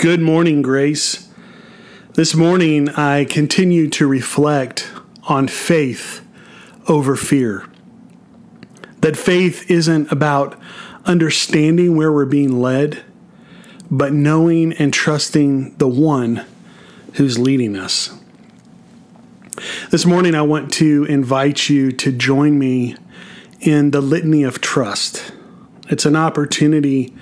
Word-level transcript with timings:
Good 0.00 0.22
morning, 0.22 0.62
Grace. 0.62 1.28
This 2.14 2.34
morning, 2.34 2.88
I 2.88 3.26
continue 3.26 3.86
to 3.90 4.06
reflect 4.06 4.90
on 5.24 5.46
faith 5.46 6.26
over 6.88 7.16
fear. 7.16 7.66
That 9.02 9.18
faith 9.18 9.70
isn't 9.70 10.10
about 10.10 10.58
understanding 11.04 11.98
where 11.98 12.10
we're 12.10 12.24
being 12.24 12.62
led, 12.62 13.04
but 13.90 14.14
knowing 14.14 14.72
and 14.72 14.90
trusting 14.90 15.76
the 15.76 15.88
one 15.88 16.46
who's 17.16 17.38
leading 17.38 17.76
us. 17.76 18.18
This 19.90 20.06
morning, 20.06 20.34
I 20.34 20.40
want 20.40 20.72
to 20.74 21.04
invite 21.10 21.68
you 21.68 21.92
to 21.92 22.10
join 22.10 22.58
me 22.58 22.96
in 23.60 23.90
the 23.90 24.00
litany 24.00 24.44
of 24.44 24.62
trust. 24.62 25.30
It's 25.90 26.06
an 26.06 26.16
opportunity 26.16 27.14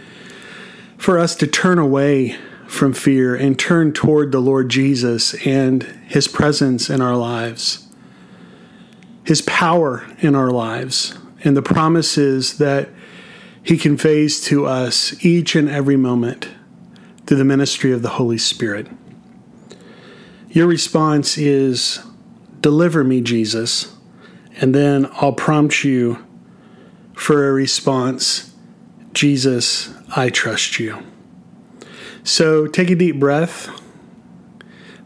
for 0.97 1.19
us 1.19 1.35
to 1.35 1.49
turn 1.49 1.81
away 1.81 2.39
from 2.69 2.93
fear 2.93 3.35
and 3.35 3.59
turn 3.59 3.93
toward 3.93 4.31
the 4.31 4.41
Lord 4.41 4.69
Jesus 4.69 5.35
and 5.47 5.83
his 6.07 6.29
presence 6.29 6.91
in 6.91 7.01
our 7.01 7.17
lives, 7.17 7.89
his 9.25 9.41
power 9.43 10.07
in 10.21 10.35
our 10.35 10.51
lives, 10.51 11.19
and 11.43 11.57
the 11.57 11.63
promises 11.63 12.59
that 12.59 12.91
he 13.63 13.79
conveys 13.79 14.41
to 14.43 14.67
us 14.67 15.25
each 15.25 15.57
and 15.57 15.69
every 15.69 15.97
moment 15.97 16.49
through 17.27 17.39
the 17.39 17.45
ministry 17.45 17.91
of 17.91 18.03
the 18.03 18.11
Holy 18.11 18.39
Spirit. 18.39 18.87
Your 20.51 20.67
response 20.67 21.39
is, 21.39 22.01
Deliver 22.61 23.03
me, 23.03 23.23
Jesus, 23.23 23.95
and 24.61 24.75
then 24.75 25.09
I'll 25.15 25.33
prompt 25.33 25.85
you 25.85 26.25
for 27.15 27.49
a 27.49 27.53
response 27.53 28.55
Jesus, 29.15 29.93
I 30.15 30.29
trust 30.29 30.79
you. 30.79 31.03
So 32.23 32.67
take 32.67 32.91
a 32.91 32.95
deep 32.95 33.19
breath. 33.19 33.69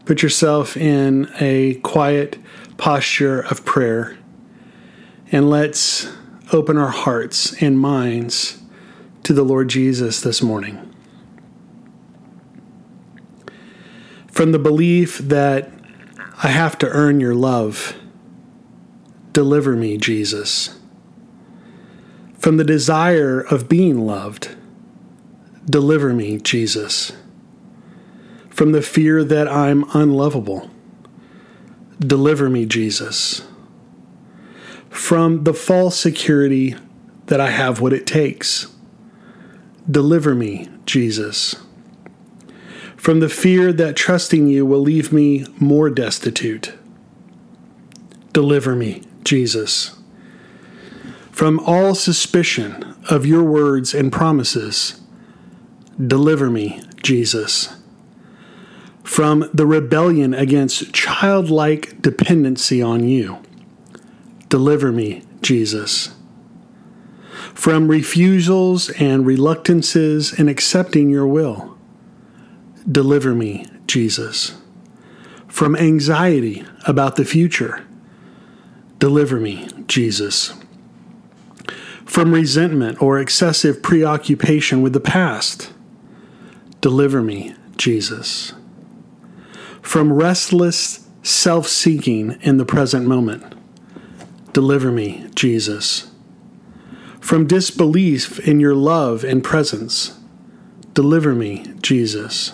Put 0.05 0.21
yourself 0.21 0.75
in 0.75 1.31
a 1.39 1.75
quiet 1.75 2.37
posture 2.77 3.41
of 3.41 3.63
prayer. 3.63 4.17
And 5.31 5.49
let's 5.49 6.11
open 6.51 6.77
our 6.77 6.89
hearts 6.89 7.61
and 7.61 7.79
minds 7.79 8.61
to 9.23 9.33
the 9.33 9.43
Lord 9.43 9.69
Jesus 9.69 10.21
this 10.21 10.41
morning. 10.41 10.93
From 14.27 14.51
the 14.51 14.59
belief 14.59 15.19
that 15.19 15.71
I 16.43 16.47
have 16.47 16.77
to 16.79 16.89
earn 16.89 17.19
your 17.19 17.35
love, 17.35 17.95
deliver 19.31 19.75
me, 19.75 19.97
Jesus. 19.97 20.77
From 22.37 22.57
the 22.57 22.63
desire 22.63 23.39
of 23.39 23.69
being 23.69 24.05
loved, 24.05 24.55
Deliver 25.65 26.13
me, 26.13 26.39
Jesus, 26.39 27.13
from 28.49 28.73
the 28.73 28.81
fear 28.81 29.23
that 29.23 29.47
I'm 29.47 29.85
unlovable. 29.93 30.69
Deliver 31.99 32.49
me, 32.49 32.65
Jesus, 32.65 33.47
from 34.89 35.45
the 35.45 35.53
false 35.53 35.97
security 35.97 36.75
that 37.27 37.39
I 37.39 37.51
have 37.51 37.79
what 37.79 37.93
it 37.93 38.05
takes. 38.05 38.67
Deliver 39.89 40.35
me, 40.35 40.69
Jesus, 40.85 41.55
from 42.97 43.21
the 43.21 43.29
fear 43.29 43.71
that 43.71 43.95
trusting 43.95 44.49
you 44.49 44.65
will 44.65 44.81
leave 44.81 45.13
me 45.13 45.45
more 45.59 45.89
destitute. 45.89 46.73
Deliver 48.33 48.75
me, 48.75 49.03
Jesus, 49.23 49.95
from 51.31 51.59
all 51.61 51.95
suspicion 51.95 52.97
of 53.09 53.25
your 53.25 53.43
words 53.43 53.93
and 53.93 54.11
promises 54.11 54.99
Deliver 56.01 56.49
me, 56.49 56.81
Jesus, 57.03 57.75
from 59.03 59.47
the 59.53 59.67
rebellion 59.67 60.33
against 60.33 60.91
childlike 60.91 62.01
dependency 62.01 62.81
on 62.81 63.03
you. 63.03 63.37
Deliver 64.49 64.91
me, 64.91 65.23
Jesus, 65.43 66.15
from 67.53 67.89
refusals 67.89 68.89
and 68.91 69.25
reluctances 69.25 70.33
in 70.33 70.49
accepting 70.49 71.11
your 71.11 71.27
will. 71.27 71.77
Deliver 72.91 73.35
me, 73.35 73.67
Jesus, 73.85 74.55
from 75.47 75.75
anxiety 75.75 76.65
about 76.87 77.17
the 77.17 77.25
future. 77.25 77.85
Deliver 78.97 79.39
me, 79.39 79.67
Jesus, 79.85 80.55
from 82.03 82.33
resentment 82.33 82.99
or 82.99 83.19
excessive 83.19 83.83
preoccupation 83.83 84.81
with 84.81 84.93
the 84.93 84.99
past 84.99 85.72
Deliver 86.83 87.21
me, 87.21 87.55
Jesus, 87.77 88.51
from 89.81 90.11
restless 90.11 91.07
self 91.21 91.65
seeking 91.65 92.37
in 92.41 92.57
the 92.57 92.65
present 92.65 93.07
moment. 93.07 93.55
Deliver 94.51 94.91
me, 94.91 95.25
Jesus, 95.33 96.11
from 97.21 97.47
disbelief 97.47 98.37
in 98.45 98.59
your 98.59 98.75
love 98.75 99.23
and 99.23 99.41
presence. 99.41 100.19
Deliver 100.93 101.33
me, 101.33 101.73
Jesus, 101.81 102.51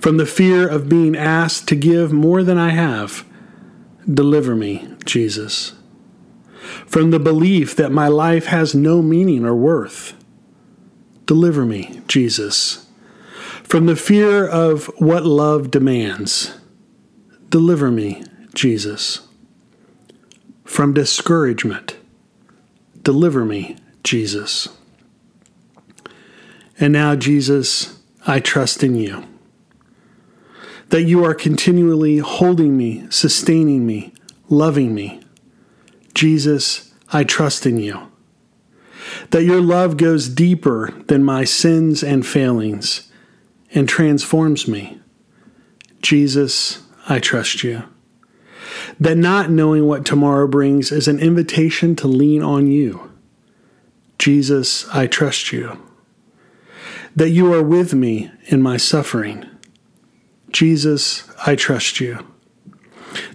from 0.00 0.16
the 0.16 0.26
fear 0.26 0.68
of 0.68 0.88
being 0.88 1.14
asked 1.14 1.68
to 1.68 1.76
give 1.76 2.12
more 2.12 2.42
than 2.42 2.58
I 2.58 2.70
have. 2.70 3.24
Deliver 4.12 4.56
me, 4.56 4.96
Jesus, 5.04 5.74
from 6.88 7.12
the 7.12 7.20
belief 7.20 7.76
that 7.76 7.92
my 7.92 8.08
life 8.08 8.46
has 8.46 8.74
no 8.74 9.00
meaning 9.00 9.44
or 9.44 9.54
worth. 9.54 10.14
Deliver 11.24 11.64
me, 11.64 12.00
Jesus 12.08 12.88
from 13.62 13.86
the 13.86 13.96
fear 13.96 14.46
of 14.46 14.86
what 14.98 15.24
love 15.24 15.70
demands, 15.70 16.58
deliver 17.48 17.90
me, 17.90 18.24
Jesus. 18.54 19.26
From 20.64 20.94
discouragement, 20.94 21.96
deliver 23.02 23.44
me, 23.44 23.76
Jesus. 24.02 24.68
And 26.78 26.92
now, 26.92 27.14
Jesus, 27.14 28.00
I 28.26 28.40
trust 28.40 28.82
in 28.82 28.94
you. 28.96 29.24
That 30.88 31.04
you 31.04 31.24
are 31.24 31.34
continually 31.34 32.18
holding 32.18 32.76
me, 32.76 33.06
sustaining 33.10 33.86
me, 33.86 34.12
loving 34.48 34.94
me. 34.94 35.20
Jesus, 36.14 36.92
I 37.12 37.24
trust 37.24 37.66
in 37.66 37.78
you. 37.78 38.10
That 39.30 39.44
your 39.44 39.60
love 39.60 39.96
goes 39.96 40.28
deeper 40.28 40.90
than 41.06 41.22
my 41.22 41.44
sins 41.44 42.02
and 42.02 42.26
failings 42.26 43.11
and 43.74 43.88
transforms 43.88 44.68
me. 44.68 45.00
Jesus, 46.00 46.82
I 47.08 47.18
trust 47.18 47.62
you. 47.62 47.84
That 48.98 49.16
not 49.16 49.50
knowing 49.50 49.86
what 49.86 50.04
tomorrow 50.04 50.46
brings 50.46 50.92
is 50.92 51.08
an 51.08 51.18
invitation 51.18 51.96
to 51.96 52.08
lean 52.08 52.42
on 52.42 52.66
you. 52.66 53.10
Jesus, 54.18 54.88
I 54.90 55.06
trust 55.06 55.52
you. 55.52 55.78
That 57.16 57.30
you 57.30 57.52
are 57.52 57.62
with 57.62 57.94
me 57.94 58.30
in 58.46 58.62
my 58.62 58.76
suffering. 58.76 59.46
Jesus, 60.50 61.28
I 61.46 61.56
trust 61.56 62.00
you. 62.00 62.26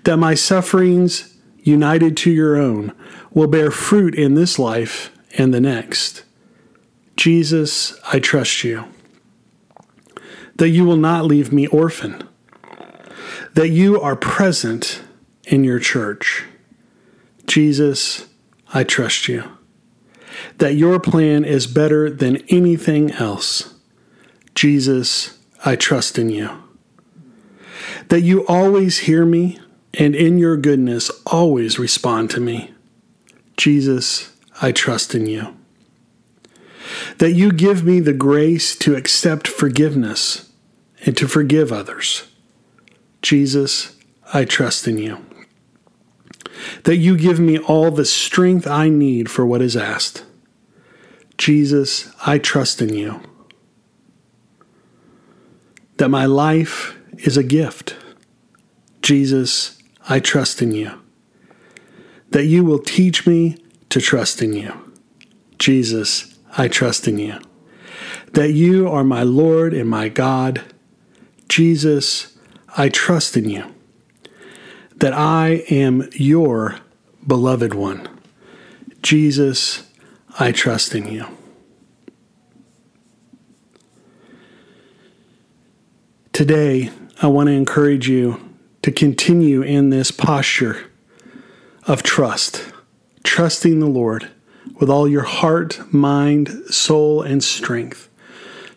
That 0.03 0.17
my 0.17 0.33
sufferings, 0.33 1.37
united 1.59 2.15
to 2.17 2.31
your 2.31 2.55
own, 2.57 2.93
will 3.31 3.47
bear 3.47 3.71
fruit 3.71 4.15
in 4.15 4.35
this 4.35 4.57
life 4.57 5.11
and 5.37 5.53
the 5.53 5.61
next. 5.61 6.23
Jesus, 7.15 7.99
I 8.11 8.19
trust 8.19 8.63
you 8.63 8.85
that 10.57 10.69
you 10.69 10.85
will 10.85 10.97
not 10.97 11.25
leave 11.25 11.53
me 11.53 11.67
orphan, 11.67 12.27
that 13.53 13.69
you 13.69 13.99
are 14.01 14.15
present 14.15 15.01
in 15.45 15.63
your 15.63 15.79
church. 15.79 16.45
Jesus, 17.45 18.27
I 18.73 18.83
trust 18.83 19.27
you, 19.27 19.43
that 20.57 20.75
your 20.75 20.99
plan 20.99 21.45
is 21.45 21.67
better 21.67 22.09
than 22.09 22.37
anything 22.49 23.11
else. 23.11 23.75
Jesus, 24.55 25.37
I 25.63 25.75
trust 25.75 26.17
in 26.17 26.29
you, 26.29 26.49
that 28.09 28.21
you 28.21 28.45
always 28.47 28.99
hear 28.99 29.25
me 29.25 29.59
and 29.93 30.15
in 30.15 30.37
your 30.37 30.57
goodness 30.57 31.09
always 31.25 31.79
respond 31.79 32.29
to 32.31 32.39
me. 32.39 32.73
Jesus, 33.55 34.35
I 34.61 34.71
trust 34.71 35.15
in 35.15 35.25
you. 35.27 35.55
That 37.17 37.33
you 37.33 37.51
give 37.51 37.83
me 37.83 37.99
the 37.99 38.13
grace 38.13 38.75
to 38.77 38.95
accept 38.95 39.47
forgiveness 39.47 40.46
and 41.07 41.17
to 41.17 41.27
forgive 41.27 41.71
others. 41.71 42.27
Jesus, 43.23 43.95
I 44.33 44.45
trust 44.45 44.87
in 44.87 44.97
you. 44.97 45.25
That 46.83 46.97
you 46.97 47.17
give 47.17 47.39
me 47.39 47.57
all 47.57 47.89
the 47.89 48.05
strength 48.05 48.67
I 48.67 48.89
need 48.89 49.31
for 49.31 49.45
what 49.45 49.61
is 49.61 49.75
asked. 49.75 50.25
Jesus, 51.37 52.11
I 52.25 52.37
trust 52.37 52.81
in 52.81 52.93
you. 52.93 53.21
That 55.97 56.09
my 56.09 56.25
life 56.25 56.95
is 57.19 57.37
a 57.37 57.43
gift. 57.43 57.95
Jesus, 59.01 59.81
I 60.09 60.19
trust 60.19 60.61
in 60.61 60.71
you. 60.71 60.91
That 62.31 62.45
you 62.45 62.63
will 62.63 62.79
teach 62.79 63.25
me 63.25 63.57
to 63.89 64.01
trust 64.01 64.41
in 64.41 64.53
you. 64.53 64.73
Jesus, 65.57 66.37
I 66.57 66.67
trust 66.67 67.07
in 67.07 67.17
you 67.17 67.39
that 68.33 68.51
you 68.51 68.87
are 68.87 69.03
my 69.03 69.23
Lord 69.23 69.73
and 69.73 69.89
my 69.89 70.09
God. 70.09 70.61
Jesus, 71.57 72.37
I 72.77 72.87
trust 72.87 73.35
in 73.35 73.49
you, 73.49 73.65
that 74.97 75.11
I 75.11 75.63
am 75.71 76.07
your 76.13 76.75
beloved 77.25 77.73
one. 77.73 78.07
Jesus, 79.01 79.89
I 80.37 80.51
trust 80.51 80.93
in 80.93 81.11
you. 81.11 81.25
Today, 86.31 86.91
I 87.23 87.25
want 87.25 87.47
to 87.47 87.53
encourage 87.53 88.07
you 88.07 88.53
to 88.83 88.91
continue 88.91 89.63
in 89.63 89.89
this 89.89 90.11
posture 90.11 90.91
of 91.87 92.03
trust, 92.03 92.71
trusting 93.23 93.79
the 93.79 93.87
Lord 93.87 94.29
with 94.79 94.91
all 94.91 95.07
your 95.07 95.23
heart, 95.23 95.91
mind, 95.91 96.49
soul, 96.69 97.23
and 97.23 97.43
strength, 97.43 98.09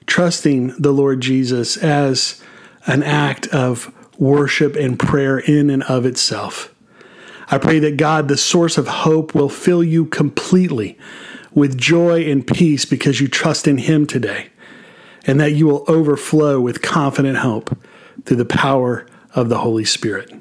trusting 0.06 0.68
the 0.78 0.92
Lord 0.92 1.20
Jesus 1.20 1.76
as 1.76 2.40
an 2.86 3.02
act 3.02 3.46
of 3.48 3.94
worship 4.18 4.76
and 4.76 4.98
prayer 4.98 5.38
in 5.38 5.70
and 5.70 5.82
of 5.84 6.04
itself. 6.06 6.74
I 7.50 7.58
pray 7.58 7.80
that 7.80 7.96
God, 7.96 8.28
the 8.28 8.36
source 8.36 8.78
of 8.78 8.86
hope, 8.86 9.34
will 9.34 9.48
fill 9.48 9.82
you 9.82 10.06
completely 10.06 10.98
with 11.52 11.76
joy 11.76 12.24
and 12.30 12.46
peace 12.46 12.84
because 12.84 13.20
you 13.20 13.26
trust 13.26 13.66
in 13.66 13.78
Him 13.78 14.06
today 14.06 14.50
and 15.26 15.40
that 15.40 15.52
you 15.52 15.66
will 15.66 15.84
overflow 15.88 16.60
with 16.60 16.82
confident 16.82 17.38
hope 17.38 17.76
through 18.24 18.36
the 18.36 18.44
power 18.44 19.06
of 19.34 19.48
the 19.48 19.58
Holy 19.58 19.84
Spirit. 19.84 20.32